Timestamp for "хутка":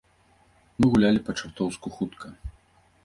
1.99-2.27